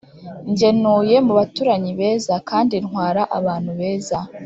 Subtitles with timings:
[0.49, 4.17] njye ntuye mubaturanyi beza kandi ntwara abantu neza